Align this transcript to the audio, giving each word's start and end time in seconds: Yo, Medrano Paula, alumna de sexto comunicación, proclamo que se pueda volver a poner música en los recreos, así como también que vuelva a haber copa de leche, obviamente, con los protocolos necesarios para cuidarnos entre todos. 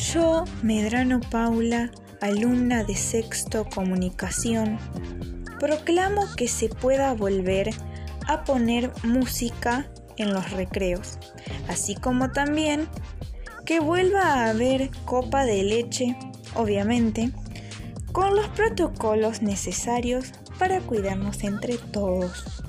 Yo, 0.00 0.44
Medrano 0.62 1.20
Paula, 1.20 1.90
alumna 2.22 2.84
de 2.84 2.96
sexto 2.96 3.66
comunicación, 3.66 4.78
proclamo 5.60 6.24
que 6.36 6.48
se 6.48 6.70
pueda 6.70 7.12
volver 7.12 7.68
a 8.26 8.42
poner 8.44 8.90
música 9.04 9.90
en 10.16 10.32
los 10.32 10.50
recreos, 10.52 11.18
así 11.68 11.94
como 11.96 12.32
también 12.32 12.88
que 13.66 13.78
vuelva 13.78 14.22
a 14.22 14.48
haber 14.48 14.90
copa 15.04 15.44
de 15.44 15.64
leche, 15.64 16.16
obviamente, 16.54 17.30
con 18.10 18.34
los 18.34 18.48
protocolos 18.48 19.42
necesarios 19.42 20.32
para 20.58 20.80
cuidarnos 20.80 21.44
entre 21.44 21.76
todos. 21.76 22.62